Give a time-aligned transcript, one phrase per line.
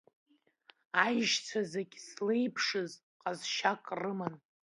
[1.05, 4.35] Аишьцәа зегьы злеиԥшыз ҟазшьак рыман…